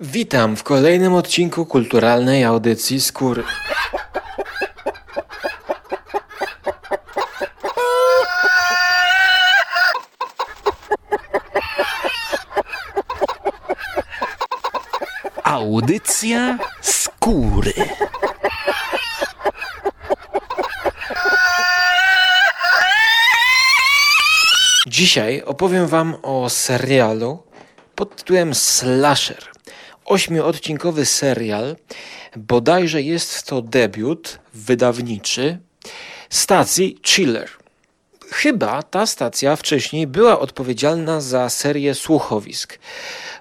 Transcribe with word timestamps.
Witam 0.00 0.56
w 0.56 0.62
kolejnym 0.62 1.14
odcinku 1.14 1.66
kulturalnej 1.66 2.44
audycji 2.44 3.00
Skóry. 3.00 3.44
Audycja 15.42 16.58
skóry. 16.80 17.72
Dzisiaj 24.86 25.42
opowiem 25.42 25.86
Wam 25.86 26.16
o 26.22 26.48
serialu 26.48 27.42
pod 27.94 28.16
tytułem 28.16 28.54
Slasher. 28.54 29.45
Ośmiodcinkowy 30.06 31.06
serial, 31.06 31.76
bodajże 32.36 33.02
jest 33.02 33.46
to 33.46 33.62
debiut 33.62 34.38
wydawniczy 34.54 35.58
stacji 36.30 36.98
Chiller. 37.06 37.50
Chyba 38.30 38.82
ta 38.82 39.06
stacja 39.06 39.56
wcześniej 39.56 40.06
była 40.06 40.40
odpowiedzialna 40.40 41.20
za 41.20 41.48
serię 41.48 41.94
słuchowisk, 41.94 42.78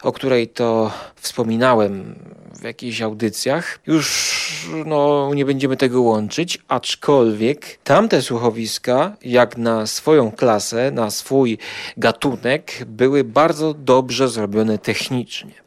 o 0.02 0.12
której 0.12 0.48
to 0.48 0.92
wspominałem 1.16 2.16
w 2.60 2.64
jakichś 2.64 3.02
audycjach. 3.02 3.80
Już 3.88 4.70
no, 4.86 5.32
nie 5.34 5.46
będziemy 5.46 5.78
tego 5.78 6.02
łączyć, 6.02 6.58
aczkolwiek 6.68 7.80
tamte 7.84 8.22
słuchowiska, 8.22 9.18
jak 9.22 9.58
na 9.58 9.88
swoją 9.88 10.32
klasę, 10.32 10.92
na 10.92 11.12
swój 11.12 11.58
gatunek, 11.98 12.86
były 12.86 13.24
bardzo 13.24 13.74
dobrze 13.74 14.30
zrobione 14.30 14.78
technicznie. 14.78 15.65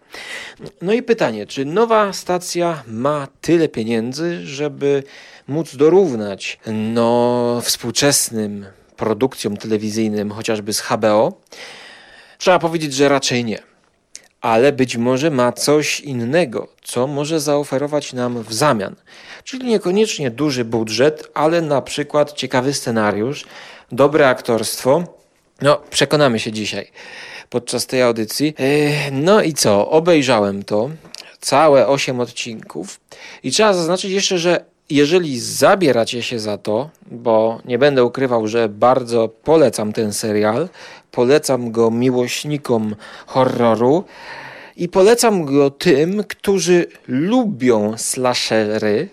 No 0.82 0.92
i 0.92 1.02
pytanie, 1.02 1.46
czy 1.46 1.64
nowa 1.64 2.12
stacja 2.12 2.82
ma 2.86 3.28
tyle 3.40 3.68
pieniędzy, 3.68 4.46
żeby 4.46 5.02
móc 5.48 5.76
dorównać 5.76 6.58
no, 6.66 7.60
współczesnym 7.62 8.66
produkcjom 8.96 9.56
telewizyjnym, 9.56 10.30
chociażby 10.30 10.72
z 10.72 10.80
HBO? 10.80 11.40
Trzeba 12.38 12.58
powiedzieć, 12.58 12.94
że 12.94 13.08
raczej 13.08 13.44
nie. 13.44 13.58
Ale 14.40 14.72
być 14.72 14.96
może 14.96 15.30
ma 15.30 15.52
coś 15.52 16.00
innego, 16.00 16.68
co 16.82 17.06
może 17.06 17.40
zaoferować 17.40 18.12
nam 18.12 18.42
w 18.42 18.54
zamian. 18.54 18.96
Czyli 19.44 19.66
niekoniecznie 19.66 20.30
duży 20.30 20.64
budżet, 20.64 21.28
ale 21.34 21.62
na 21.62 21.82
przykład 21.82 22.32
ciekawy 22.32 22.74
scenariusz, 22.74 23.44
dobre 23.92 24.28
aktorstwo. 24.28 25.04
No, 25.62 25.80
przekonamy 25.90 26.38
się 26.38 26.52
dzisiaj 26.52 26.90
podczas 27.50 27.86
tej 27.86 28.02
audycji. 28.02 28.54
No 29.12 29.42
i 29.42 29.52
co? 29.52 29.90
Obejrzałem 29.90 30.62
to, 30.62 30.90
całe 31.40 31.88
8 31.88 32.20
odcinków. 32.20 33.00
I 33.42 33.50
trzeba 33.50 33.72
zaznaczyć 33.72 34.10
jeszcze, 34.10 34.38
że 34.38 34.64
jeżeli 34.90 35.40
zabieracie 35.40 36.22
się 36.22 36.38
za 36.38 36.58
to, 36.58 36.90
bo 37.10 37.60
nie 37.64 37.78
będę 37.78 38.04
ukrywał, 38.04 38.48
że 38.48 38.68
bardzo 38.68 39.28
polecam 39.28 39.92
ten 39.92 40.12
serial, 40.12 40.68
polecam 41.10 41.72
go 41.72 41.90
miłośnikom 41.90 42.96
horroru 43.26 44.04
i 44.76 44.88
polecam 44.88 45.44
go 45.44 45.70
tym, 45.70 46.24
którzy 46.24 46.86
lubią 47.08 47.94
slashery, 47.96 49.08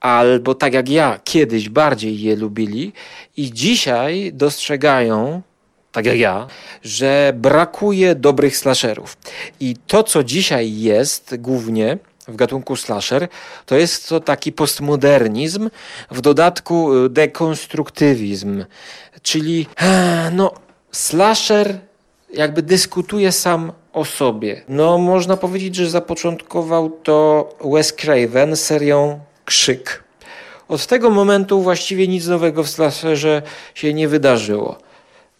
albo 0.00 0.54
tak 0.54 0.74
jak 0.74 0.88
ja 0.88 1.20
kiedyś 1.24 1.68
bardziej 1.68 2.22
je 2.22 2.36
lubili 2.36 2.92
i 3.36 3.52
dzisiaj 3.52 4.30
dostrzegają 4.32 5.42
tak 5.94 6.06
jak 6.06 6.18
ja, 6.18 6.46
że 6.82 7.32
brakuje 7.36 8.14
dobrych 8.14 8.56
slasherów. 8.56 9.16
I 9.60 9.76
to, 9.86 10.02
co 10.02 10.24
dzisiaj 10.24 10.78
jest 10.78 11.34
głównie 11.38 11.98
w 12.28 12.36
gatunku 12.36 12.76
slasher, 12.76 13.28
to 13.66 13.76
jest 13.76 14.08
to 14.08 14.20
taki 14.20 14.52
postmodernizm, 14.52 15.70
w 16.10 16.20
dodatku 16.20 17.04
y, 17.04 17.08
dekonstruktywizm, 17.08 18.64
czyli 19.22 19.66
no, 20.32 20.52
slasher 20.92 21.78
jakby 22.32 22.62
dyskutuje 22.62 23.32
sam 23.32 23.72
o 23.92 24.04
sobie. 24.04 24.62
No, 24.68 24.98
można 24.98 25.36
powiedzieć, 25.36 25.76
że 25.76 25.90
zapoczątkował 25.90 26.90
to 26.90 27.48
Wes 27.64 27.92
Craven 27.92 28.56
serią 28.56 29.20
Krzyk. 29.44 30.04
Od 30.68 30.86
tego 30.86 31.10
momentu 31.10 31.62
właściwie 31.62 32.08
nic 32.08 32.26
nowego 32.26 32.64
w 32.64 32.68
slasherze 32.68 33.42
się 33.74 33.94
nie 33.94 34.08
wydarzyło. 34.08 34.83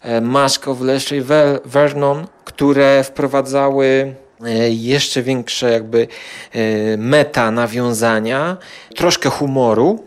E, 0.01 0.21
Mask 0.21 0.67
of 0.67 0.81
Leslie 0.81 1.23
Vernon, 1.65 2.27
które 2.45 3.03
wprowadzały 3.03 4.15
e, 4.45 4.69
jeszcze 4.69 5.23
większe 5.23 5.71
jakby 5.71 6.07
e, 6.51 6.97
meta 6.97 7.51
nawiązania, 7.51 8.57
troszkę 8.95 9.29
humoru. 9.29 10.03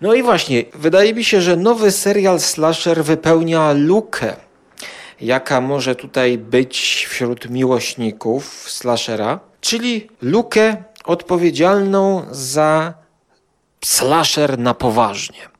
No 0.00 0.14
i 0.14 0.22
właśnie, 0.22 0.64
wydaje 0.74 1.14
mi 1.14 1.24
się, 1.24 1.40
że 1.40 1.56
nowy 1.56 1.90
serial 1.90 2.40
slasher 2.40 3.04
wypełnia 3.04 3.72
lukę, 3.72 4.36
jaka 5.20 5.60
może 5.60 5.94
tutaj 5.94 6.38
być 6.38 7.06
wśród 7.10 7.50
miłośników 7.50 8.70
slashera, 8.70 9.40
czyli 9.60 10.08
lukę 10.22 10.76
odpowiedzialną 11.04 12.26
za 12.30 12.94
slasher 13.84 14.58
na 14.58 14.74
poważnie 14.74 15.56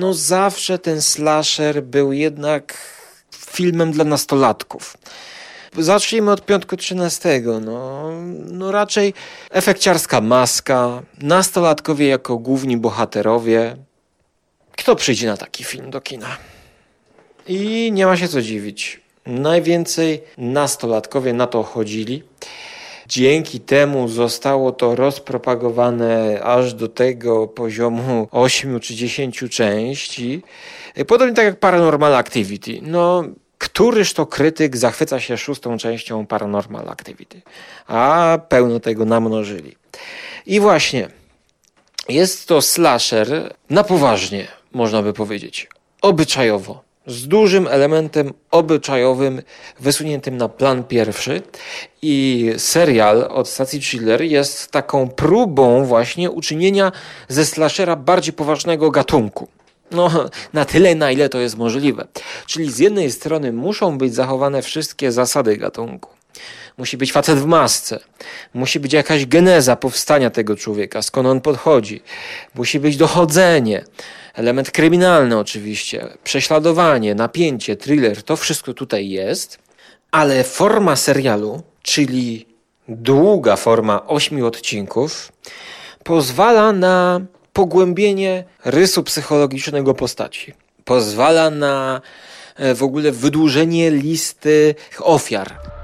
no 0.00 0.14
zawsze 0.14 0.78
ten 0.78 1.02
slasher 1.02 1.82
był 1.82 2.12
jednak 2.12 2.76
filmem 3.36 3.92
dla 3.92 4.04
nastolatków. 4.04 4.96
Zacznijmy 5.78 6.30
od 6.30 6.46
piątku 6.46 6.76
13. 6.76 7.42
No, 7.60 8.10
no 8.50 8.72
raczej 8.72 9.14
efekciarska 9.50 10.20
maska, 10.20 11.02
nastolatkowie 11.18 12.08
jako 12.08 12.38
główni 12.38 12.76
bohaterowie. 12.76 13.76
Kto 14.76 14.96
przyjdzie 14.96 15.26
na 15.26 15.36
taki 15.36 15.64
film 15.64 15.90
do 15.90 16.00
kina? 16.00 16.36
I 17.48 17.90
nie 17.92 18.06
ma 18.06 18.16
się 18.16 18.28
co 18.28 18.42
dziwić. 18.42 19.00
Najwięcej 19.26 20.22
nastolatkowie 20.38 21.32
na 21.32 21.46
to 21.46 21.62
chodzili. 21.62 22.22
Dzięki 23.10 23.60
temu 23.60 24.08
zostało 24.08 24.72
to 24.72 24.94
rozpropagowane 24.94 26.40
aż 26.42 26.74
do 26.74 26.88
tego 26.88 27.46
poziomu 27.46 28.28
8 28.30 28.80
czy 28.80 28.94
10 28.94 29.44
części. 29.50 30.42
Podobnie 31.06 31.34
tak 31.34 31.44
jak 31.44 31.58
Paranormal 31.58 32.14
Activity. 32.14 32.78
No, 32.82 33.24
któryż 33.58 34.14
to 34.14 34.26
krytyk 34.26 34.76
zachwyca 34.76 35.20
się 35.20 35.36
szóstą 35.36 35.78
częścią 35.78 36.26
Paranormal 36.26 36.88
Activity? 36.88 37.42
A 37.86 38.38
pełno 38.48 38.80
tego 38.80 39.04
namnożyli. 39.04 39.76
I 40.46 40.60
właśnie, 40.60 41.08
jest 42.08 42.48
to 42.48 42.62
slasher 42.62 43.54
na 43.70 43.84
poważnie, 43.84 44.48
można 44.72 45.02
by 45.02 45.12
powiedzieć. 45.12 45.68
Obyczajowo 46.02 46.89
z 47.10 47.28
dużym 47.28 47.66
elementem 47.66 48.32
obyczajowym 48.50 49.42
wysuniętym 49.80 50.36
na 50.36 50.48
plan 50.48 50.84
pierwszy 50.84 51.42
i 52.02 52.46
serial 52.56 53.28
od 53.30 53.48
stacji 53.48 53.80
Chiller 53.80 54.22
jest 54.22 54.70
taką 54.70 55.08
próbą 55.08 55.84
właśnie 55.84 56.30
uczynienia 56.30 56.92
ze 57.28 57.46
slashera 57.46 57.96
bardziej 57.96 58.32
poważnego 58.32 58.90
gatunku. 58.90 59.48
No, 59.90 60.10
na 60.52 60.64
tyle, 60.64 60.94
na 60.94 61.10
ile 61.10 61.28
to 61.28 61.38
jest 61.38 61.56
możliwe. 61.56 62.06
Czyli 62.46 62.72
z 62.72 62.78
jednej 62.78 63.10
strony 63.10 63.52
muszą 63.52 63.98
być 63.98 64.14
zachowane 64.14 64.62
wszystkie 64.62 65.12
zasady 65.12 65.56
gatunku. 65.56 66.10
Musi 66.78 66.96
być 66.96 67.12
facet 67.12 67.38
w 67.38 67.46
masce. 67.46 68.00
Musi 68.54 68.80
być 68.80 68.92
jakaś 68.92 69.26
geneza 69.26 69.76
powstania 69.76 70.30
tego 70.30 70.56
człowieka, 70.56 71.02
skąd 71.02 71.28
on 71.28 71.40
podchodzi. 71.40 72.02
Musi 72.54 72.80
być 72.80 72.96
dochodzenie. 72.96 73.84
Element 74.40 74.70
kryminalny 74.70 75.38
oczywiście, 75.38 76.06
prześladowanie, 76.24 77.14
napięcie, 77.14 77.76
thriller, 77.76 78.22
to 78.22 78.36
wszystko 78.36 78.74
tutaj 78.74 79.08
jest, 79.08 79.58
ale 80.10 80.44
forma 80.44 80.96
serialu, 80.96 81.62
czyli 81.82 82.46
długa 82.88 83.56
forma 83.56 84.06
ośmiu 84.06 84.46
odcinków, 84.46 85.32
pozwala 86.04 86.72
na 86.72 87.20
pogłębienie 87.52 88.44
rysu 88.64 89.02
psychologicznego 89.02 89.94
postaci. 89.94 90.52
Pozwala 90.84 91.50
na 91.50 92.00
e, 92.56 92.74
w 92.74 92.82
ogóle 92.82 93.12
wydłużenie 93.12 93.90
listy 93.90 94.74
ofiar. 95.00 95.79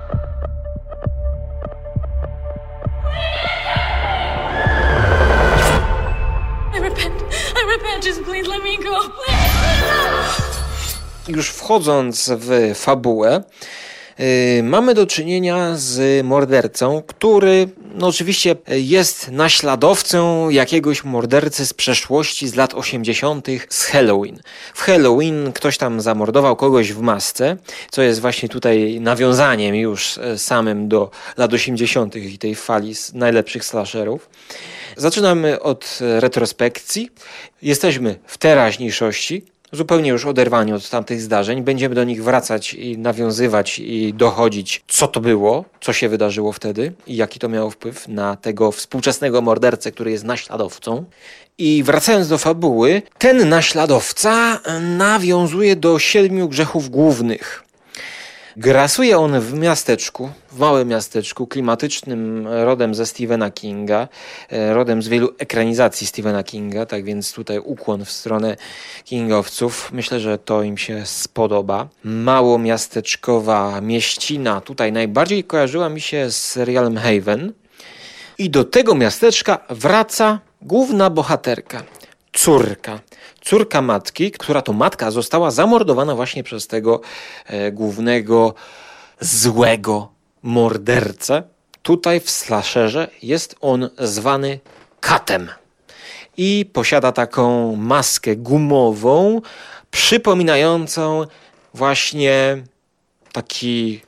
Już 11.29 11.49
wchodząc 11.49 12.31
w 12.37 12.73
fabułę, 12.75 13.43
yy, 14.19 14.27
mamy 14.63 14.95
do 14.95 15.07
czynienia 15.07 15.73
z 15.75 16.25
mordercą, 16.27 17.03
który 17.07 17.69
no 17.99 18.07
oczywiście 18.07 18.57
jest 18.69 19.31
naśladowcą 19.31 20.49
jakiegoś 20.51 21.05
mordercy 21.05 21.67
z 21.67 21.73
przeszłości 21.73 22.49
z 22.49 22.55
lat 22.55 22.75
80. 22.75 23.47
z 23.69 23.85
Halloween. 23.85 24.41
W 24.75 24.83
Halloween 24.83 25.53
ktoś 25.53 25.79
tam 25.79 26.01
zamordował 26.01 26.57
kogoś 26.57 26.93
w 26.93 27.01
masce, 27.01 27.57
co 27.91 28.03
jest 28.03 28.21
właśnie 28.21 28.49
tutaj 28.49 29.01
nawiązaniem 29.01 29.75
już 29.75 30.19
e, 30.19 30.39
samym 30.39 30.89
do 30.89 31.11
lat 31.37 31.55
80. 31.55 32.17
i 32.17 32.39
tej 32.39 32.55
fali 32.55 32.95
najlepszych 33.15 33.65
slasherów. 33.65 34.29
Zaczynamy 34.97 35.61
od 35.61 35.99
retrospekcji. 36.01 37.11
Jesteśmy 37.63 38.19
w 38.27 38.39
teraźniejszości, 38.39 39.45
zupełnie 39.73 40.11
już 40.11 40.27
oderwani 40.27 40.73
od 40.73 40.91
tamtych 40.91 41.21
zdarzeń. 41.21 41.63
Będziemy 41.63 41.95
do 41.95 42.05
nich 42.05 42.25
wracać 42.25 42.75
i 42.75 42.99
nawiązywać 42.99 43.79
i 43.79 44.15
dochodzić, 44.15 44.85
co 44.89 45.09
to 45.09 45.21
było, 45.21 45.65
co 45.81 45.93
się 45.93 46.09
wydarzyło 46.09 46.53
wtedy 46.53 46.93
i 47.07 47.17
jaki 47.17 47.39
to 47.39 47.49
miało 47.49 47.71
wpływ 47.71 48.09
na 48.09 48.37
tego 48.37 48.73
współczesnego 48.73 49.43
mordercę, 49.43 49.93
który 49.93 50.11
jest 50.11 50.25
naśladowcą. 50.25 51.05
I 51.59 51.83
wracając 51.83 52.29
do 52.29 52.39
fabuły, 52.39 53.03
ten 53.19 53.49
naśladowca 53.49 54.61
nawiązuje 54.97 55.77
do 55.77 55.99
siedmiu 55.99 56.49
grzechów 56.49 56.91
głównych. 56.91 57.66
Grasuje 58.59 59.19
on 59.19 59.41
w 59.41 59.55
miasteczku, 59.55 60.31
w 60.53 60.59
małym 60.59 60.89
miasteczku, 60.89 61.47
klimatycznym, 61.47 62.49
rodem 62.49 62.95
ze 62.95 63.07
Stephena 63.07 63.51
Kinga, 63.51 64.09
e, 64.51 64.75
rodem 64.75 65.03
z 65.03 65.09
wielu 65.09 65.35
ekranizacji 65.39 66.07
Stephena 66.07 66.43
Kinga, 66.43 66.87
tak 66.87 67.05
więc 67.05 67.33
tutaj 67.33 67.59
ukłon 67.59 68.05
w 68.05 68.11
stronę 68.11 68.57
kingowców. 69.05 69.93
Myślę, 69.93 70.21
że 70.21 70.39
to 70.39 70.63
im 70.63 70.79
się 70.79 71.07
spodoba. 71.07 71.89
Mało 72.05 72.59
miasteczkowa 72.59 73.81
mieścina, 73.81 74.61
tutaj 74.61 74.93
najbardziej 74.93 75.45
kojarzyła 75.45 75.89
mi 75.89 76.01
się 76.01 76.31
z 76.31 76.45
serialem 76.45 76.97
Haven. 76.97 77.53
I 78.39 78.51
do 78.51 78.65
tego 78.65 78.95
miasteczka 78.95 79.59
wraca 79.71 80.41
główna 80.63 81.11
bohaterka, 81.11 81.83
córka 82.33 83.01
córka 83.41 83.83
matki, 83.83 84.31
która 84.31 84.63
to 84.63 84.73
matka 84.73 85.11
została 85.11 85.51
zamordowana 85.51 86.15
właśnie 86.15 86.43
przez 86.43 86.67
tego 86.67 87.01
e, 87.47 87.73
głównego 87.73 88.55
złego 89.21 90.09
mordercę. 90.43 91.43
Tutaj 91.83 92.21
w 92.21 92.31
slasherze 92.31 93.09
jest 93.23 93.57
on 93.61 93.91
zwany 93.99 94.59
katem 95.01 95.49
i 96.37 96.71
posiada 96.73 97.13
taką 97.13 97.77
maskę 97.77 98.37
gumową, 98.37 99.41
przypominającą 99.91 101.27
właśnie 101.75 102.63
taki 103.33 104.01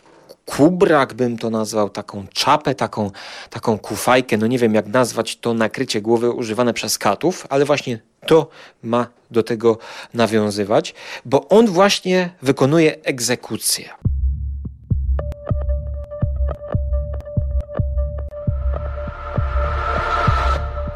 kubrak 0.48 1.14
bym 1.14 1.38
to 1.38 1.50
nazwał, 1.50 1.90
taką 1.90 2.26
czapę, 2.32 2.74
taką, 2.74 3.10
taką 3.50 3.78
kufajkę, 3.78 4.36
no 4.36 4.46
nie 4.46 4.58
wiem 4.58 4.74
jak 4.74 4.86
nazwać 4.86 5.36
to 5.36 5.54
nakrycie 5.54 6.00
głowy 6.00 6.30
używane 6.30 6.74
przez 6.74 6.98
katów, 6.98 7.46
ale 7.50 7.64
właśnie 7.64 7.98
to 8.26 8.48
ma 8.82 9.06
do 9.30 9.42
tego 9.42 9.78
nawiązywać, 10.14 10.94
bo 11.24 11.48
on 11.48 11.66
właśnie 11.66 12.30
wykonuje 12.42 13.02
egzekucję. 13.02 13.88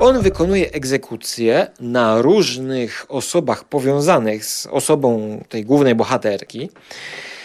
On 0.01 0.23
wykonuje 0.23 0.73
egzekucję 0.73 1.67
na 1.81 2.23
różnych 2.23 3.07
osobach 3.09 3.65
powiązanych 3.65 4.45
z 4.45 4.67
osobą 4.67 5.39
tej 5.49 5.65
głównej 5.65 5.95
bohaterki 5.95 6.71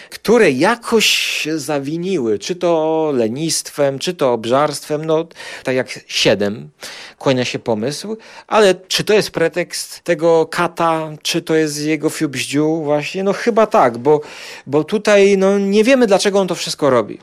które 0.09 0.51
jakoś 0.51 1.47
zawiniły, 1.55 2.39
czy 2.39 2.55
to 2.55 3.11
lenistwem, 3.15 3.99
czy 3.99 4.13
to 4.13 4.33
obżarstwem, 4.33 5.05
no 5.05 5.27
tak 5.63 5.75
jak 5.75 5.99
siedem, 6.07 6.69
kłania 7.17 7.45
się 7.45 7.59
pomysł, 7.59 8.17
ale 8.47 8.75
czy 8.75 9.03
to 9.03 9.13
jest 9.13 9.31
pretekst 9.31 10.03
tego 10.03 10.45
kata, 10.45 11.09
czy 11.21 11.41
to 11.41 11.55
jest 11.55 11.85
jego 11.85 12.09
fiubździu 12.09 12.81
właśnie, 12.83 13.23
no 13.23 13.33
chyba 13.33 13.67
tak, 13.67 13.97
bo, 13.97 14.21
bo 14.67 14.83
tutaj 14.83 15.37
no, 15.37 15.59
nie 15.59 15.83
wiemy 15.83 16.07
dlaczego 16.07 16.39
on 16.39 16.47
to 16.47 16.55
wszystko 16.55 16.89
robi. 16.89 17.19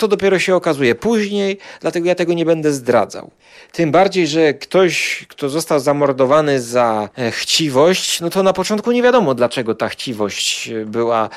To 0.00 0.08
dopiero 0.08 0.38
się 0.38 0.56
okazuje 0.56 0.94
później, 0.94 1.58
dlatego 1.80 2.08
ja 2.08 2.14
tego 2.14 2.32
nie 2.32 2.44
będę 2.44 2.72
zdradzał. 2.72 3.30
Tym 3.72 3.90
bardziej, 3.90 4.26
że 4.26 4.54
ktoś, 4.54 5.26
kto 5.28 5.48
został 5.48 5.80
zamordowany 5.80 6.60
za 6.60 7.08
e, 7.18 7.30
chciwość, 7.30 8.20
no 8.20 8.30
to 8.30 8.42
na 8.42 8.52
początku 8.52 8.92
nie 8.92 9.02
wiadomo, 9.02 9.34
dlaczego 9.34 9.74
ta 9.74 9.88
chciwość 9.88 10.70
była 10.86 11.28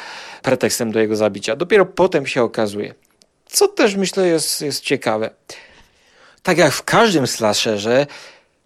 pretekstem 0.41 0.91
do 0.91 0.99
jego 0.99 1.15
zabicia. 1.15 1.55
Dopiero 1.55 1.85
potem 1.85 2.27
się 2.27 2.43
okazuje. 2.43 2.93
Co 3.45 3.67
też 3.67 3.95
myślę 3.95 4.27
jest, 4.27 4.61
jest 4.61 4.81
ciekawe. 4.81 5.29
Tak 6.43 6.57
jak 6.57 6.73
w 6.73 6.83
każdym 6.83 7.27
slasherze, 7.27 8.07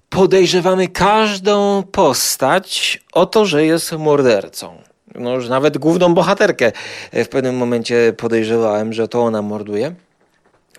podejrzewamy 0.10 0.88
każdą 0.88 1.84
postać 1.92 3.02
o 3.12 3.26
to, 3.26 3.46
że 3.46 3.66
jest 3.66 3.92
mordercą 3.92 4.82
no 5.15 5.36
już 5.36 5.50
nawet 5.50 5.77
główną 5.77 6.13
bohaterkę 6.13 6.71
e, 7.12 7.24
w 7.25 7.30
pewnym 7.30 7.56
momencie 7.57 8.13
podejrzewałem, 8.18 8.94
że 8.94 9.07
to 9.07 9.24
ona 9.24 9.42
morduje. 9.42 9.95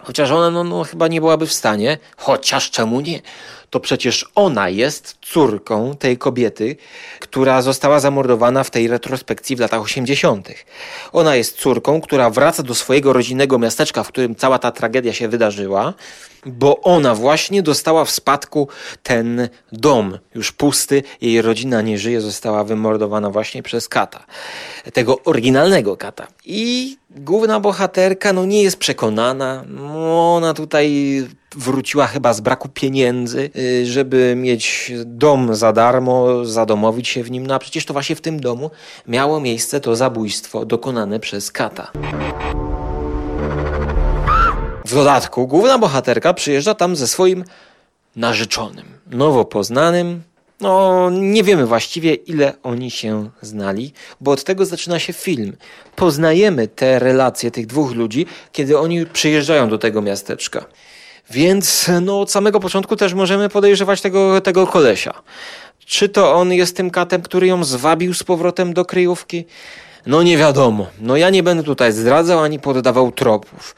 Chociaż 0.02 0.30
ona 0.30 0.50
no, 0.50 0.64
no, 0.64 0.84
chyba 0.84 1.08
nie 1.08 1.20
byłaby 1.20 1.46
w 1.46 1.52
stanie, 1.52 1.98
chociaż 2.16 2.70
czemu 2.70 3.00
nie? 3.00 3.20
To 3.70 3.80
przecież 3.80 4.30
ona 4.34 4.68
jest 4.68 5.16
córką 5.20 5.96
tej 5.96 6.18
kobiety, 6.18 6.76
która 7.20 7.62
została 7.62 8.00
zamordowana 8.00 8.64
w 8.64 8.70
tej 8.70 8.88
retrospekcji 8.88 9.56
w 9.56 9.60
latach 9.60 9.82
80. 9.82 10.48
Ona 11.12 11.36
jest 11.36 11.56
córką, 11.56 12.00
która 12.00 12.30
wraca 12.30 12.62
do 12.62 12.74
swojego 12.74 13.12
rodzinnego 13.12 13.58
miasteczka, 13.58 14.02
w 14.02 14.08
którym 14.08 14.34
cała 14.34 14.58
ta 14.58 14.70
tragedia 14.70 15.12
się 15.12 15.28
wydarzyła, 15.28 15.94
bo 16.48 16.80
ona 16.80 17.14
właśnie 17.14 17.62
dostała 17.62 18.04
w 18.04 18.10
spadku 18.10 18.68
ten 19.02 19.48
dom, 19.72 20.18
już 20.34 20.52
pusty, 20.52 21.02
jej 21.20 21.42
rodzina 21.42 21.82
nie 21.82 21.98
żyje, 21.98 22.20
została 22.20 22.64
wymordowana 22.64 23.30
właśnie 23.30 23.62
przez 23.62 23.88
kata, 23.88 24.26
tego 24.92 25.22
oryginalnego 25.24 25.96
kata. 25.96 26.26
I 26.44 26.96
główna 27.10 27.60
bohaterka 27.60 28.32
no 28.32 28.44
nie 28.44 28.62
jest 28.62 28.76
przekonana, 28.76 29.64
ona 30.04 30.54
tutaj 30.54 30.88
wróciła 31.56 32.06
chyba 32.06 32.32
z 32.32 32.40
braku 32.40 32.68
pieniędzy, 32.68 33.50
y, 33.56 33.86
żeby 33.86 34.34
mieć 34.36 34.92
dom 35.04 35.54
za 35.54 35.72
darmo, 35.72 36.44
zadomowić 36.44 37.08
się 37.08 37.22
w 37.22 37.30
nim, 37.30 37.46
no 37.46 37.54
a 37.54 37.58
przecież 37.58 37.84
to 37.84 37.92
właśnie 37.92 38.16
w 38.16 38.20
tym 38.20 38.40
domu 38.40 38.70
miało 39.06 39.40
miejsce 39.40 39.80
to 39.80 39.96
zabójstwo 39.96 40.64
dokonane 40.64 41.20
przez 41.20 41.52
kata. 41.52 41.92
W 44.88 44.94
dodatku 44.94 45.46
główna 45.46 45.78
bohaterka 45.78 46.34
przyjeżdża 46.34 46.74
tam 46.74 46.96
ze 46.96 47.08
swoim 47.08 47.44
narzeczonym, 48.16 48.86
nowo 49.10 49.44
poznanym. 49.44 50.22
No, 50.60 51.10
nie 51.10 51.42
wiemy 51.42 51.66
właściwie, 51.66 52.14
ile 52.14 52.52
oni 52.62 52.90
się 52.90 53.30
znali, 53.42 53.92
bo 54.20 54.30
od 54.30 54.44
tego 54.44 54.66
zaczyna 54.66 54.98
się 54.98 55.12
film. 55.12 55.56
Poznajemy 55.96 56.68
te 56.68 56.98
relacje 56.98 57.50
tych 57.50 57.66
dwóch 57.66 57.94
ludzi, 57.94 58.26
kiedy 58.52 58.78
oni 58.78 59.06
przyjeżdżają 59.06 59.68
do 59.68 59.78
tego 59.78 60.02
miasteczka. 60.02 60.64
Więc 61.30 61.90
no, 62.02 62.20
od 62.20 62.30
samego 62.30 62.60
początku 62.60 62.96
też 62.96 63.14
możemy 63.14 63.48
podejrzewać 63.48 64.00
tego, 64.00 64.40
tego 64.40 64.66
kolesia. 64.66 65.22
Czy 65.86 66.08
to 66.08 66.34
on 66.34 66.52
jest 66.52 66.76
tym 66.76 66.90
katem, 66.90 67.22
który 67.22 67.46
ją 67.46 67.64
zwabił 67.64 68.14
z 68.14 68.22
powrotem 68.22 68.74
do 68.74 68.84
kryjówki? 68.84 69.44
No 70.06 70.22
nie 70.22 70.36
wiadomo. 70.36 70.86
No 71.00 71.16
ja 71.16 71.30
nie 71.30 71.42
będę 71.42 71.62
tutaj 71.62 71.92
zdradzał 71.92 72.38
ani 72.38 72.58
poddawał 72.58 73.12
tropów. 73.12 73.74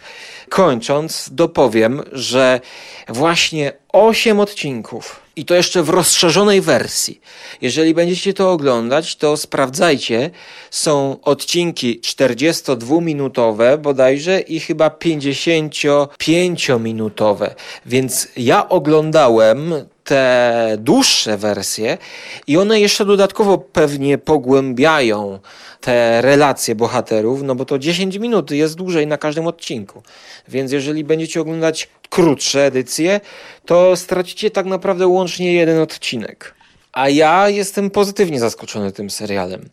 Kończąc, 0.50 1.28
dopowiem, 1.32 2.02
że 2.12 2.60
właśnie 3.08 3.72
8 3.92 4.40
odcinków 4.40 5.20
i 5.36 5.44
to 5.44 5.54
jeszcze 5.54 5.82
w 5.82 5.88
rozszerzonej 5.88 6.60
wersji. 6.60 7.20
Jeżeli 7.60 7.94
będziecie 7.94 8.34
to 8.34 8.52
oglądać, 8.52 9.16
to 9.16 9.36
sprawdzajcie. 9.36 10.30
Są 10.70 11.16
odcinki 11.22 12.00
42-minutowe 12.00 13.78
bodajże 13.78 14.40
i 14.40 14.60
chyba 14.60 14.88
55-minutowe. 14.88 17.50
Więc 17.86 18.28
ja 18.36 18.68
oglądałem 18.68 19.74
te 20.10 20.76
dłuższe 20.78 21.36
wersje 21.36 21.98
i 22.46 22.56
one 22.56 22.80
jeszcze 22.80 23.04
dodatkowo 23.04 23.58
pewnie 23.58 24.18
pogłębiają 24.18 25.38
te 25.80 26.22
relacje 26.22 26.74
bohaterów, 26.74 27.42
no 27.42 27.54
bo 27.54 27.64
to 27.64 27.78
10 27.78 28.16
minut 28.16 28.50
jest 28.50 28.74
dłużej 28.74 29.06
na 29.06 29.18
każdym 29.18 29.46
odcinku. 29.46 30.02
Więc 30.48 30.72
jeżeli 30.72 31.04
będziecie 31.04 31.40
oglądać 31.40 31.88
krótsze 32.08 32.64
edycje, 32.66 33.20
to 33.66 33.96
stracicie 33.96 34.50
tak 34.50 34.66
naprawdę 34.66 35.06
łącznie 35.06 35.54
jeden 35.54 35.80
odcinek. 35.80 36.54
A 36.92 37.08
ja 37.08 37.48
jestem 37.48 37.90
pozytywnie 37.90 38.40
zaskoczony 38.40 38.92
tym 38.92 39.10
serialem. 39.10 39.68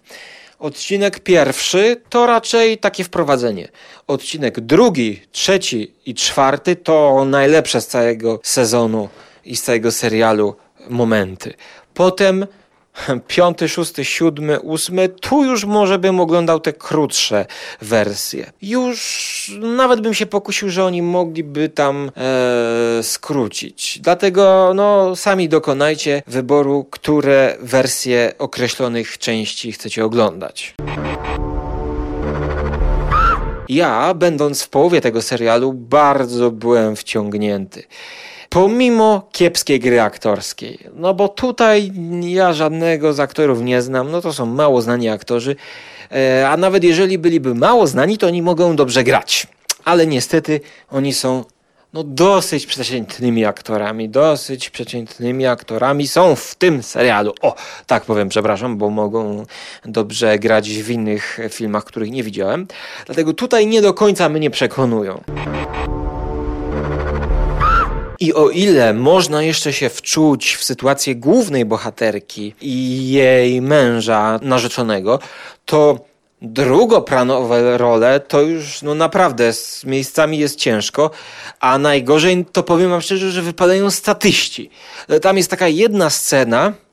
Odcinek 0.59 1.19
pierwszy 1.19 2.01
to 2.09 2.25
raczej 2.25 2.77
takie 2.77 3.03
wprowadzenie. 3.03 3.67
Odcinek 4.07 4.59
drugi, 4.59 5.21
trzeci 5.31 5.93
i 6.05 6.15
czwarty 6.15 6.75
to 6.75 7.25
najlepsze 7.25 7.81
z 7.81 7.87
całego 7.87 8.39
sezonu 8.43 9.09
i 9.47 9.55
z 9.55 9.63
całego 9.63 9.91
serialu 9.91 10.55
momenty. 10.89 11.53
Potem 11.93 12.47
piąty, 13.27 13.69
szósty, 13.69 14.05
siódmy, 14.05 14.59
ósmy, 14.59 15.09
tu 15.09 15.43
już 15.43 15.65
może 15.65 15.99
bym 15.99 16.19
oglądał 16.19 16.59
te 16.59 16.73
krótsze 16.73 17.45
wersje. 17.81 18.51
Już 18.61 19.51
nawet 19.61 20.01
bym 20.01 20.13
się 20.13 20.25
pokusił, 20.25 20.69
że 20.69 20.85
oni 20.85 21.01
mogliby 21.01 21.69
tam 21.69 22.11
e, 22.17 23.03
skrócić. 23.03 23.99
Dlatego 24.01 24.71
no, 24.75 25.15
sami 25.15 25.49
dokonajcie 25.49 26.23
wyboru, 26.27 26.87
które 26.91 27.57
wersje 27.61 28.33
określonych 28.39 29.17
części 29.17 29.71
chcecie 29.71 30.05
oglądać. 30.05 30.75
Ja, 33.69 34.13
będąc 34.13 34.63
w 34.63 34.69
połowie 34.69 35.01
tego 35.01 35.21
serialu, 35.21 35.73
bardzo 35.73 36.51
byłem 36.51 36.95
wciągnięty 36.95 37.83
pomimo 38.49 39.29
kiepskiej 39.31 39.79
gry 39.79 40.01
aktorskiej. 40.01 40.79
No 40.95 41.13
bo 41.13 41.27
tutaj 41.27 41.91
ja 42.21 42.53
żadnego 42.53 43.13
z 43.13 43.19
aktorów 43.19 43.61
nie 43.61 43.81
znam, 43.81 44.11
no 44.11 44.21
to 44.21 44.33
są 44.33 44.45
mało 44.45 44.81
znani 44.81 45.09
aktorzy, 45.09 45.55
e, 46.11 46.49
a 46.49 46.57
nawet 46.57 46.83
jeżeli 46.83 47.17
byliby 47.17 47.55
mało 47.55 47.87
znani, 47.87 48.17
to 48.17 48.27
oni 48.27 48.41
mogą 48.41 48.75
dobrze 48.75 49.03
grać. 49.03 49.47
Ale 49.85 50.07
niestety 50.07 50.61
oni 50.91 51.13
są 51.13 51.43
no 51.93 52.03
dosyć 52.03 52.65
przeciętnymi 52.65 53.45
aktorami, 53.45 54.09
dosyć 54.09 54.69
przeciętnymi 54.69 55.45
aktorami 55.45 56.07
są 56.07 56.35
w 56.35 56.55
tym 56.55 56.83
serialu. 56.83 57.33
O, 57.41 57.55
tak 57.85 58.05
powiem, 58.05 58.29
przepraszam, 58.29 58.77
bo 58.77 58.89
mogą 58.89 59.45
dobrze 59.85 60.39
grać 60.39 60.69
w 60.69 60.89
innych 60.89 61.39
filmach, 61.49 61.83
których 61.83 62.11
nie 62.11 62.23
widziałem. 62.23 62.67
Dlatego 63.05 63.33
tutaj 63.33 63.67
nie 63.67 63.81
do 63.81 63.93
końca 63.93 64.29
mnie 64.29 64.49
przekonują. 64.49 65.23
I 68.19 68.33
o 68.33 68.49
ile 68.49 68.93
można 68.93 69.43
jeszcze 69.43 69.73
się 69.73 69.89
wczuć 69.89 70.55
w 70.55 70.63
sytuację 70.63 71.15
głównej 71.15 71.65
bohaterki 71.65 72.53
i 72.61 73.09
jej 73.11 73.61
męża 73.61 74.39
narzeczonego, 74.41 75.19
to 75.65 75.99
drugoplanowe 76.41 77.77
role 77.77 78.19
to 78.19 78.41
już 78.41 78.81
no 78.81 78.95
naprawdę 78.95 79.53
z 79.53 79.85
miejscami 79.85 80.37
jest 80.37 80.59
ciężko, 80.59 81.11
a 81.59 81.77
najgorzej 81.77 82.45
to 82.51 82.63
powiem 82.63 82.89
wam 82.89 83.01
szczerze, 83.01 83.31
że 83.31 83.41
wypadają 83.41 83.91
statyści. 83.91 84.69
Tam 85.21 85.37
jest 85.37 85.49
taka 85.49 85.67
jedna 85.67 86.09
scena, 86.09 86.73
E, 86.73 86.86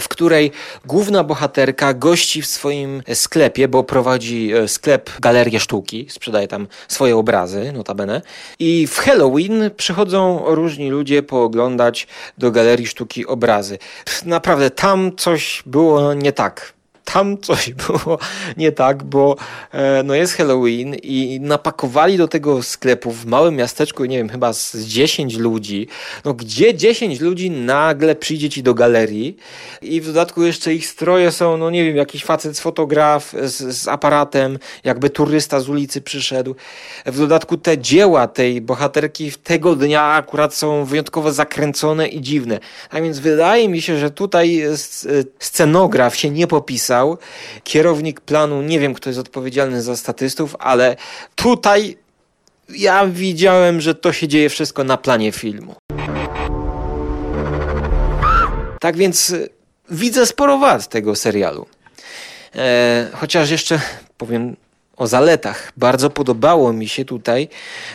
w 0.00 0.08
której 0.08 0.52
główna 0.84 1.24
bohaterka 1.24 1.94
gości 1.94 2.42
w 2.42 2.46
swoim 2.46 3.02
sklepie, 3.14 3.68
bo 3.68 3.84
prowadzi 3.84 4.52
e, 4.52 4.68
sklep 4.68 5.10
Galerię 5.20 5.60
Sztuki, 5.60 6.06
sprzedaje 6.10 6.48
tam 6.48 6.66
swoje 6.88 7.16
obrazy, 7.16 7.72
notabene. 7.72 8.22
I 8.58 8.86
w 8.86 8.98
Halloween 8.98 9.70
przychodzą 9.76 10.42
różni 10.46 10.90
ludzie 10.90 11.22
pooglądać 11.22 12.06
do 12.38 12.50
Galerii 12.50 12.86
Sztuki 12.86 13.26
obrazy. 13.26 13.78
Naprawdę 14.24 14.70
tam 14.70 15.16
coś 15.16 15.62
było 15.66 16.14
nie 16.14 16.32
tak 16.32 16.74
tam 17.04 17.38
coś 17.38 17.72
było 17.86 18.18
nie 18.56 18.72
tak, 18.72 19.02
bo 19.02 19.36
e, 19.72 20.02
no 20.02 20.14
jest 20.14 20.34
Halloween 20.34 20.94
i 20.94 21.40
napakowali 21.40 22.16
do 22.16 22.28
tego 22.28 22.62
sklepu 22.62 23.10
w 23.10 23.26
małym 23.26 23.56
miasteczku, 23.56 24.04
nie 24.04 24.16
wiem, 24.16 24.28
chyba 24.28 24.52
z 24.52 24.76
10 24.76 25.36
ludzi. 25.36 25.88
No 26.24 26.34
gdzie 26.34 26.74
10 26.74 27.20
ludzi 27.20 27.50
nagle 27.50 28.14
przyjdzie 28.14 28.50
ci 28.50 28.62
do 28.62 28.74
galerii 28.74 29.36
i 29.82 30.00
w 30.00 30.06
dodatku 30.06 30.42
jeszcze 30.42 30.74
ich 30.74 30.86
stroje 30.86 31.32
są, 31.32 31.56
no 31.56 31.70
nie 31.70 31.84
wiem, 31.84 31.96
jakiś 31.96 32.24
facet 32.24 32.58
fotograf 32.58 33.34
z, 33.42 33.76
z 33.76 33.88
aparatem, 33.88 34.58
jakby 34.84 35.10
turysta 35.10 35.60
z 35.60 35.68
ulicy 35.68 36.00
przyszedł. 36.00 36.54
W 37.06 37.18
dodatku 37.18 37.56
te 37.56 37.78
dzieła 37.78 38.28
tej 38.28 38.60
bohaterki 38.60 39.32
tego 39.32 39.76
dnia 39.76 40.02
akurat 40.02 40.54
są 40.54 40.84
wyjątkowo 40.84 41.32
zakręcone 41.32 42.08
i 42.08 42.20
dziwne. 42.20 42.60
A 42.90 43.00
więc 43.00 43.18
wydaje 43.18 43.68
mi 43.68 43.82
się, 43.82 43.98
że 43.98 44.10
tutaj 44.10 44.60
e, 44.60 44.76
scenograf 45.38 46.16
się 46.16 46.30
nie 46.30 46.46
popisał 46.46 46.93
Kierownik 47.64 48.20
planu, 48.20 48.62
nie 48.62 48.80
wiem 48.80 48.94
kto 48.94 49.10
jest 49.10 49.20
odpowiedzialny 49.20 49.82
za 49.82 49.96
statystów, 49.96 50.56
ale 50.58 50.96
tutaj 51.34 51.96
ja 52.68 53.06
widziałem, 53.06 53.80
że 53.80 53.94
to 53.94 54.12
się 54.12 54.28
dzieje 54.28 54.48
wszystko 54.48 54.84
na 54.84 54.96
planie 54.96 55.32
filmu. 55.32 55.74
Tak 58.80 58.96
więc 58.96 59.30
y, 59.30 59.48
widzę 59.90 60.26
sporo 60.26 60.58
wad 60.58 60.88
tego 60.88 61.16
serialu. 61.16 61.66
E, 62.56 63.08
chociaż 63.14 63.50
jeszcze 63.50 63.80
powiem 64.18 64.56
o 64.96 65.06
zaletach. 65.06 65.72
Bardzo 65.76 66.10
podobało 66.10 66.72
mi 66.72 66.88
się 66.88 67.04
tutaj 67.04 67.48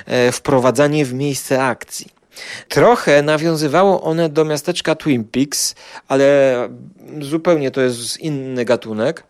e, 0.06 0.32
wprowadzanie 0.32 1.06
w 1.06 1.14
miejsce 1.14 1.64
akcji. 1.64 2.19
Trochę 2.68 3.22
nawiązywało 3.22 4.02
one 4.02 4.30
do 4.30 4.46
miasteczka 4.46 4.96
Twin 4.96 5.24
Peaks, 5.24 5.76
ale 6.08 6.70
zupełnie 7.22 7.72
to 7.72 7.82
jest 7.82 8.20
inny 8.20 8.66
gatunek. 8.66 9.24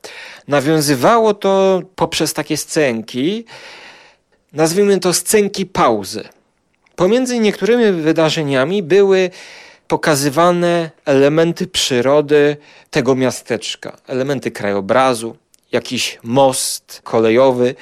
Nawiązywało 0.47 1.33
to 1.33 1.81
poprzez 1.95 2.33
takie 2.33 2.57
scenki, 2.57 3.45
nazwijmy 4.53 4.99
to 4.99 5.13
scenki 5.13 5.65
pauzy. 5.65 6.23
Pomiędzy 6.95 7.39
niektórymi 7.39 8.01
wydarzeniami 8.01 8.83
były 8.83 9.29
pokazywane 9.87 10.91
elementy 11.05 11.67
przyrody 11.67 12.57
tego 12.89 13.15
miasteczka, 13.15 13.97
elementy 14.07 14.51
krajobrazu, 14.51 15.35
jakiś 15.71 16.19
most 16.23 17.01
kolejowy 17.03 17.75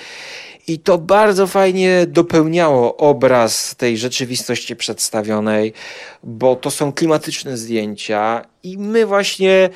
i 0.68 0.80
to 0.80 0.98
bardzo 0.98 1.48
fajnie 1.48 2.06
dopełniało 2.08 2.98
obraz 2.98 3.76
tej 3.76 3.98
rzeczywistości 3.98 4.76
przedstawionej, 4.76 5.74
bo 6.24 6.56
to 6.56 6.72
są 6.72 6.94
klimatyczne 6.94 7.58
zdjęcia 7.58 8.46
i 8.64 8.78
my 8.78 9.06
właśnie 9.06 9.70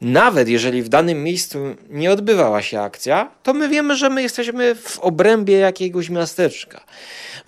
nawet 0.00 0.48
jeżeli 0.48 0.82
w 0.82 0.88
danym 0.88 1.22
miejscu 1.22 1.58
nie 1.90 2.12
odbywała 2.12 2.62
się 2.62 2.80
akcja, 2.80 3.30
to 3.42 3.54
my 3.54 3.68
wiemy, 3.68 3.96
że 3.96 4.10
my 4.10 4.22
jesteśmy 4.22 4.74
w 4.74 4.98
obrębie 4.98 5.54
jakiegoś 5.54 6.10
miasteczka, 6.10 6.80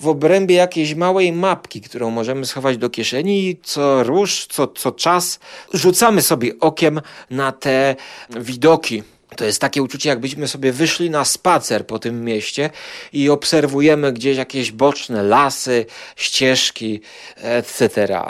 w 0.00 0.08
obrębie 0.08 0.54
jakiejś 0.54 0.94
małej 0.94 1.32
mapki, 1.32 1.80
którą 1.80 2.10
możemy 2.10 2.46
schować 2.46 2.76
do 2.76 2.90
kieszeni 2.90 3.48
i 3.48 3.60
co 3.62 4.02
róż, 4.02 4.46
co, 4.50 4.66
co 4.66 4.92
czas. 4.92 5.38
Rzucamy 5.72 6.22
sobie 6.22 6.52
okiem 6.60 7.00
na 7.30 7.52
te 7.52 7.96
widoki 8.30 9.02
to 9.36 9.44
jest 9.44 9.60
takie 9.60 9.82
uczucie, 9.82 10.08
jakbyśmy 10.08 10.48
sobie 10.48 10.72
wyszli 10.72 11.10
na 11.10 11.24
spacer 11.24 11.86
po 11.86 11.98
tym 11.98 12.24
mieście 12.24 12.70
i 13.12 13.30
obserwujemy 13.30 14.12
gdzieś 14.12 14.36
jakieś 14.36 14.72
boczne 14.72 15.22
lasy, 15.22 15.86
ścieżki, 16.16 17.00
etc. 17.36 18.20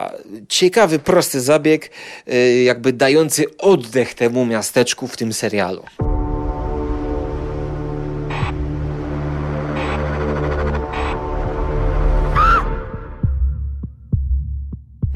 Ciekawy, 0.49 0.99
prosty 0.99 1.41
zabieg, 1.41 1.91
y, 2.33 2.62
jakby 2.62 2.93
dający 2.93 3.45
oddech 3.59 4.15
temu 4.15 4.47
miasteczku 4.47 5.09
w 5.09 5.17
tym 5.17 5.33
serialu. 5.33 5.83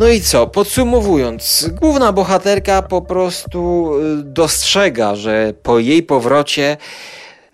No 0.01 0.09
i 0.09 0.21
co? 0.21 0.47
Podsumowując, 0.47 1.71
główna 1.81 2.13
bohaterka 2.13 2.83
po 2.83 3.03
prostu 3.03 3.91
y, 4.21 4.23
dostrzega, 4.23 5.15
że 5.15 5.55
po 5.63 5.79
jej 5.79 6.03
powrocie 6.03 6.77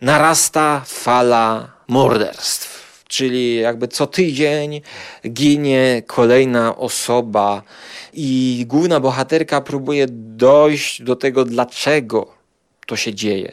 narasta 0.00 0.82
fala 0.86 1.72
morderstw. 1.88 3.02
Czyli 3.08 3.56
jakby 3.56 3.88
co 3.88 4.06
tydzień 4.06 4.80
ginie 5.28 6.02
kolejna 6.06 6.76
osoba, 6.76 7.62
i 8.12 8.64
główna 8.68 9.00
bohaterka 9.00 9.60
próbuje 9.60 10.06
dojść 10.10 11.02
do 11.02 11.16
tego, 11.16 11.44
dlaczego 11.44 12.35
to 12.86 12.96
się 12.96 13.14
dzieje. 13.14 13.52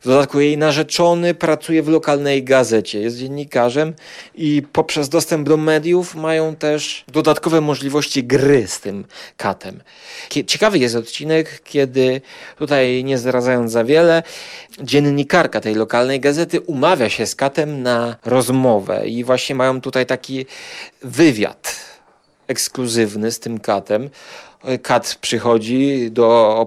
W 0.00 0.04
dodatku 0.04 0.40
jej 0.40 0.58
narzeczony 0.58 1.34
pracuje 1.34 1.82
w 1.82 1.88
lokalnej 1.88 2.44
gazecie, 2.44 3.00
jest 3.00 3.18
dziennikarzem 3.18 3.94
i 4.34 4.62
poprzez 4.72 5.08
dostęp 5.08 5.48
do 5.48 5.56
mediów 5.56 6.14
mają 6.14 6.56
też 6.56 7.04
dodatkowe 7.08 7.60
możliwości 7.60 8.24
gry 8.24 8.68
z 8.68 8.80
tym 8.80 9.04
katem. 9.36 9.82
Ciekawy 10.46 10.78
jest 10.78 10.96
odcinek, 10.96 11.60
kiedy 11.64 12.20
tutaj 12.58 13.04
nie 13.04 13.18
zdradzając 13.18 13.72
za 13.72 13.84
wiele, 13.84 14.22
dziennikarka 14.82 15.60
tej 15.60 15.74
lokalnej 15.74 16.20
gazety 16.20 16.60
umawia 16.60 17.08
się 17.08 17.26
z 17.26 17.34
katem 17.34 17.82
na 17.82 18.16
rozmowę 18.24 19.06
i 19.06 19.24
właśnie 19.24 19.54
mają 19.54 19.80
tutaj 19.80 20.06
taki 20.06 20.46
wywiad 21.02 21.76
ekskluzywny 22.46 23.32
z 23.32 23.40
tym 23.40 23.60
katem 23.60 24.10
Kat 24.82 25.18
przychodzi 25.20 26.10
do 26.10 26.58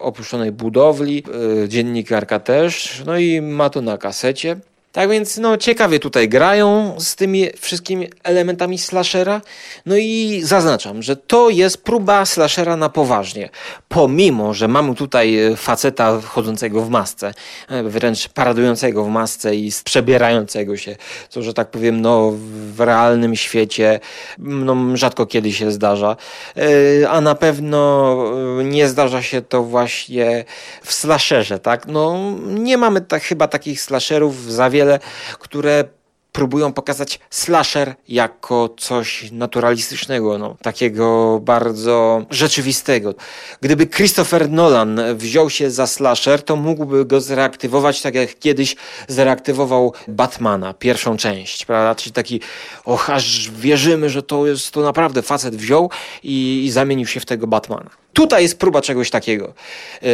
opuszczonej 0.00 0.52
budowli, 0.52 1.24
e, 1.64 1.68
dziennikarka 1.68 2.40
też, 2.40 3.02
no 3.06 3.18
i 3.18 3.40
ma 3.40 3.70
to 3.70 3.82
na 3.82 3.98
kasecie. 3.98 4.56
Tak 4.92 5.10
więc 5.10 5.36
no, 5.36 5.56
ciekawie 5.56 5.98
tutaj 5.98 6.28
grają 6.28 6.94
z 6.98 7.16
tymi 7.16 7.46
wszystkimi 7.56 8.08
elementami 8.22 8.78
slashera. 8.78 9.40
No 9.86 9.96
i 9.96 10.40
zaznaczam, 10.44 11.02
że 11.02 11.16
to 11.16 11.50
jest 11.50 11.84
próba 11.84 12.24
slashera 12.24 12.76
na 12.76 12.88
poważnie. 12.88 13.48
Pomimo, 13.88 14.54
że 14.54 14.68
mamy 14.68 14.94
tutaj 14.94 15.38
faceta 15.56 16.20
chodzącego 16.20 16.82
w 16.82 16.90
masce, 16.90 17.34
e, 17.68 17.82
wręcz 17.82 18.28
paradującego 18.28 19.04
w 19.04 19.08
masce 19.08 19.56
i 19.56 19.72
przebierającego 19.84 20.76
się, 20.76 20.96
co, 21.28 21.42
że 21.42 21.54
tak 21.54 21.70
powiem, 21.70 22.00
no, 22.00 22.32
w 22.74 22.80
realnym 22.80 23.36
świecie 23.36 24.00
no, 24.38 24.96
rzadko 24.96 25.26
kiedy 25.26 25.52
się 25.52 25.70
zdarza. 25.70 26.16
E, 26.56 27.10
a 27.10 27.20
na 27.20 27.34
pewno 27.34 28.14
e, 28.60 28.64
nie 28.64 28.88
zdarza 28.88 29.22
się 29.22 29.42
to 29.42 29.62
właśnie 29.62 30.44
w 30.82 30.92
slasherze, 30.92 31.58
tak? 31.58 31.86
No, 31.86 32.34
nie 32.46 32.78
mamy 32.78 33.00
tak, 33.00 33.22
chyba 33.22 33.48
takich 33.48 33.80
slasherów 33.80 34.52
za 34.52 34.70
wiele 34.78 34.98
które 35.38 35.84
próbują 36.32 36.72
pokazać 36.72 37.20
slasher 37.30 37.94
jako 38.08 38.74
coś 38.78 39.32
naturalistycznego, 39.32 40.38
no, 40.38 40.56
takiego 40.62 41.40
bardzo 41.42 42.26
rzeczywistego. 42.30 43.14
Gdyby 43.60 43.86
Christopher 43.86 44.50
Nolan 44.50 45.00
wziął 45.14 45.50
się 45.50 45.70
za 45.70 45.86
slasher, 45.86 46.42
to 46.42 46.56
mógłby 46.56 47.04
go 47.04 47.20
zreaktywować 47.20 48.02
tak 48.02 48.14
jak 48.14 48.38
kiedyś 48.38 48.76
zreaktywował 49.08 49.92
Batmana, 50.08 50.74
pierwszą 50.74 51.16
część, 51.16 51.64
prawda? 51.64 51.94
Czyli 51.94 52.12
taki, 52.12 52.40
och, 52.84 53.10
aż 53.10 53.50
wierzymy, 53.50 54.10
że 54.10 54.22
to 54.22 54.46
jest, 54.46 54.70
to 54.70 54.80
naprawdę 54.80 55.22
facet 55.22 55.56
wziął 55.56 55.90
i, 56.22 56.64
i 56.64 56.70
zamienił 56.70 57.06
się 57.06 57.20
w 57.20 57.26
tego 57.26 57.46
Batmana. 57.46 57.90
Tutaj 58.18 58.42
jest 58.42 58.58
próba 58.58 58.80
czegoś 58.80 59.10
takiego. 59.10 59.54
E, 60.02 60.08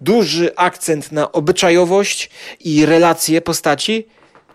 duży 0.00 0.56
akcent 0.56 1.12
na 1.12 1.32
obyczajowość 1.32 2.30
i 2.60 2.86
relacje 2.86 3.40
postaci, 3.40 4.06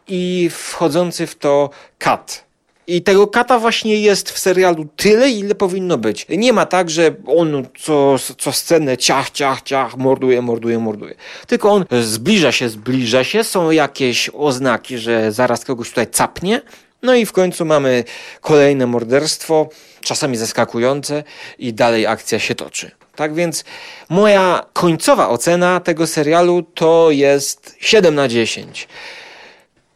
i 0.07 0.49
wchodzący 0.53 1.27
w 1.27 1.35
to 1.35 1.69
kat. 1.97 2.45
I 2.87 3.01
tego 3.01 3.27
kata 3.27 3.59
właśnie 3.59 4.01
jest 4.01 4.29
w 4.29 4.39
serialu 4.39 4.87
tyle, 4.95 5.29
ile 5.29 5.55
powinno 5.55 5.97
być. 5.97 6.25
Nie 6.29 6.53
ma 6.53 6.65
tak, 6.65 6.89
że 6.89 7.15
on 7.27 7.67
co, 7.79 8.15
co 8.37 8.51
scenę 8.51 8.97
ciach, 8.97 9.29
ciach, 9.29 9.61
ciach, 9.61 9.97
morduje, 9.97 10.41
morduje, 10.41 10.79
morduje. 10.79 11.15
Tylko 11.47 11.71
on 11.71 11.85
zbliża 12.01 12.51
się, 12.51 12.69
zbliża 12.69 13.23
się, 13.23 13.43
są 13.43 13.71
jakieś 13.71 14.29
oznaki, 14.33 14.97
że 14.97 15.31
zaraz 15.31 15.65
kogoś 15.65 15.89
tutaj 15.89 16.07
capnie. 16.07 16.61
No 17.01 17.15
i 17.15 17.25
w 17.25 17.31
końcu 17.31 17.65
mamy 17.65 18.03
kolejne 18.41 18.87
morderstwo, 18.87 19.69
czasami 20.01 20.37
zaskakujące 20.37 21.23
i 21.59 21.73
dalej 21.73 22.07
akcja 22.07 22.39
się 22.39 22.55
toczy. 22.55 22.91
Tak 23.15 23.33
więc 23.33 23.63
moja 24.09 24.65
końcowa 24.73 25.29
ocena 25.29 25.79
tego 25.79 26.07
serialu 26.07 26.63
to 26.63 27.11
jest 27.11 27.75
7 27.79 28.15
na 28.15 28.27
10. 28.27 28.87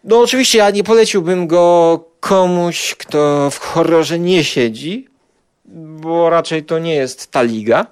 No 0.04 0.20
oczywiście 0.20 0.58
ja 0.58 0.70
nie 0.70 0.84
poleciłbym 0.84 1.48
go 1.48 2.00
komuś, 2.20 2.96
kto 2.96 3.50
w 3.50 3.60
horrorze 3.60 4.20
nie 4.20 4.44
siedzi, 4.44 5.08
bo 5.66 6.30
raczej 6.30 6.64
to 6.64 6.80
nie 6.80 6.96
jest 6.96 7.32
ta 7.32 7.42
liga. 7.42 7.86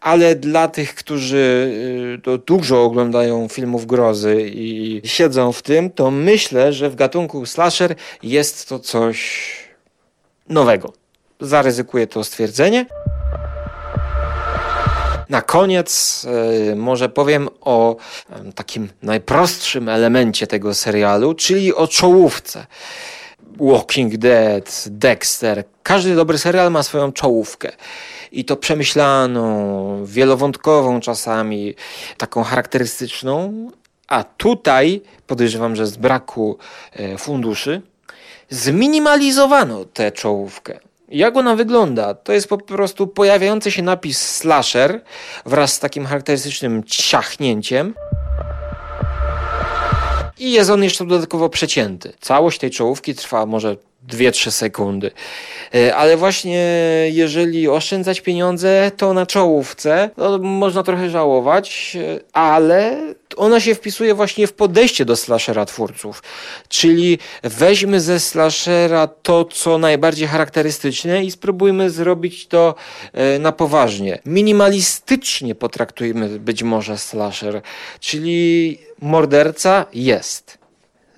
Ale 0.00 0.34
dla 0.34 0.68
tych, 0.68 0.94
którzy 0.94 1.72
y, 2.18 2.22
to 2.22 2.38
dużo 2.38 2.84
oglądają 2.84 3.48
filmów 3.48 3.86
grozy 3.86 4.50
i 4.54 5.00
siedzą 5.04 5.52
w 5.52 5.62
tym, 5.62 5.90
to 5.90 6.10
myślę, 6.10 6.72
że 6.72 6.90
w 6.90 6.94
gatunku 6.94 7.46
slasher 7.46 7.94
jest 8.22 8.68
to 8.68 8.78
coś 8.78 9.50
nowego. 10.48 10.92
Zaryzykuję 11.40 12.06
to 12.06 12.24
stwierdzenie. 12.24 12.86
Na 15.28 15.42
koniec 15.42 16.26
e, 16.70 16.76
może 16.76 17.08
powiem 17.08 17.48
o 17.60 17.96
takim 18.54 18.88
najprostszym 19.02 19.88
elemencie 19.88 20.46
tego 20.46 20.74
serialu, 20.74 21.34
czyli 21.34 21.74
o 21.74 21.88
czołówce. 21.88 22.66
Walking 23.60 24.16
Dead, 24.16 24.84
Dexter. 24.86 25.64
Każdy 25.82 26.14
dobry 26.14 26.38
serial 26.38 26.70
ma 26.70 26.82
swoją 26.82 27.12
czołówkę. 27.12 27.72
I 28.32 28.44
to 28.44 28.56
przemyślaną, 28.56 30.04
wielowątkową 30.04 31.00
czasami, 31.00 31.74
taką 32.16 32.42
charakterystyczną. 32.42 33.70
A 34.08 34.24
tutaj 34.24 35.02
podejrzewam, 35.26 35.76
że 35.76 35.86
z 35.86 35.96
braku 35.96 36.58
e, 36.92 37.18
funduszy 37.18 37.82
zminimalizowano 38.48 39.84
tę 39.84 40.12
czołówkę. 40.12 40.78
Jak 41.08 41.36
ona 41.36 41.56
wygląda? 41.56 42.14
To 42.14 42.32
jest 42.32 42.48
po 42.48 42.58
prostu 42.58 43.06
pojawiający 43.06 43.70
się 43.70 43.82
napis 43.82 44.18
slasher 44.18 45.02
wraz 45.46 45.72
z 45.72 45.78
takim 45.78 46.06
charakterystycznym 46.06 46.84
ciachnięciem. 46.84 47.94
I 50.38 50.52
jest 50.52 50.70
on 50.70 50.84
jeszcze 50.84 51.06
dodatkowo 51.06 51.48
przecięty. 51.48 52.12
Całość 52.20 52.58
tej 52.58 52.70
czołówki 52.70 53.14
trwa 53.14 53.46
może 53.46 53.76
2-3 54.08 54.50
sekundy. 54.50 55.10
E, 55.74 55.96
ale 55.96 56.16
właśnie 56.16 56.64
jeżeli 57.12 57.68
oszczędzać 57.68 58.20
pieniądze, 58.20 58.90
to 58.96 59.14
na 59.14 59.26
czołówce 59.26 60.10
to 60.16 60.38
można 60.38 60.82
trochę 60.82 61.10
żałować, 61.10 61.96
e, 62.00 62.20
ale 62.32 62.96
ona 63.36 63.60
się 63.60 63.74
wpisuje 63.74 64.14
właśnie 64.14 64.46
w 64.46 64.52
podejście 64.52 65.04
do 65.04 65.16
slashera 65.16 65.64
twórców. 65.64 66.22
Czyli 66.68 67.18
weźmy 67.42 68.00
ze 68.00 68.20
slashera 68.20 69.06
to, 69.06 69.44
co 69.44 69.78
najbardziej 69.78 70.28
charakterystyczne 70.28 71.24
i 71.24 71.30
spróbujmy 71.30 71.90
zrobić 71.90 72.46
to 72.46 72.74
e, 73.12 73.38
na 73.38 73.52
poważnie. 73.52 74.18
Minimalistycznie 74.26 75.54
potraktujmy 75.54 76.38
być 76.38 76.62
może 76.62 76.98
slasher, 76.98 77.62
czyli 78.00 78.78
morderca 79.02 79.86
jest. 79.92 80.58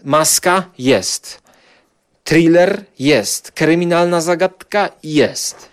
Maska 0.04 0.64
jest 0.78 1.41
Thriller 2.24 2.84
jest, 2.98 3.52
kryminalna 3.52 4.20
zagadka 4.20 4.88
jest. 5.02 5.68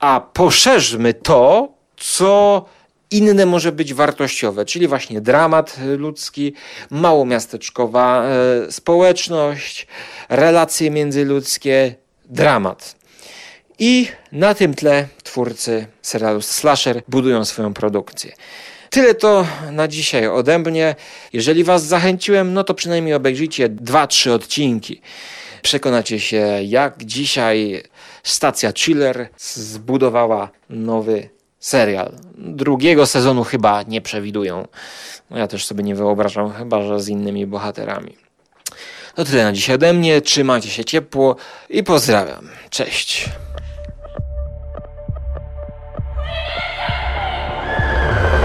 A 0.00 0.20
poszerzmy 0.32 1.14
to, 1.14 1.72
co 1.96 2.64
inne 3.10 3.46
może 3.46 3.72
być 3.72 3.94
wartościowe, 3.94 4.64
czyli 4.64 4.88
właśnie 4.88 5.20
dramat 5.20 5.76
ludzki, 5.98 6.54
małomiasteczkowa 6.90 8.24
e, 8.24 8.72
społeczność, 8.72 9.86
relacje 10.28 10.90
międzyludzkie, 10.90 11.94
dramat. 12.24 12.96
I 13.78 14.08
na 14.32 14.54
tym 14.54 14.74
tle 14.74 15.08
twórcy 15.24 15.86
serialu 16.02 16.42
Slasher 16.42 17.02
budują 17.08 17.44
swoją 17.44 17.74
produkcję. 17.74 18.32
Tyle 18.90 19.14
to 19.14 19.46
na 19.70 19.88
dzisiaj 19.88 20.26
ode 20.26 20.58
mnie. 20.58 20.94
Jeżeli 21.32 21.64
Was 21.64 21.84
zachęciłem, 21.84 22.54
no 22.54 22.64
to 22.64 22.74
przynajmniej 22.74 23.14
obejrzyjcie 23.14 23.68
dwa, 23.68 24.06
trzy 24.06 24.32
odcinki. 24.32 25.00
Przekonacie 25.62 26.20
się, 26.20 26.58
jak 26.64 27.04
dzisiaj 27.04 27.82
stacja 28.22 28.72
Chiller 28.72 29.28
zbudowała 29.38 30.50
nowy 30.70 31.28
serial. 31.58 32.12
Drugiego 32.38 33.06
sezonu 33.06 33.44
chyba 33.44 33.82
nie 33.82 34.00
przewidują. 34.00 34.68
No 35.30 35.38
ja 35.38 35.48
też 35.48 35.66
sobie 35.66 35.84
nie 35.84 35.94
wyobrażam, 35.94 36.52
chyba 36.52 36.82
że 36.82 37.00
z 37.00 37.08
innymi 37.08 37.46
bohaterami. 37.46 38.16
To 39.14 39.24
tyle 39.24 39.44
na 39.44 39.52
dzisiaj 39.52 39.74
ode 39.74 39.92
mnie. 39.92 40.20
Trzymajcie 40.20 40.68
się 40.68 40.84
ciepło 40.84 41.36
i 41.70 41.84
pozdrawiam. 41.84 42.48
Cześć. 42.70 43.28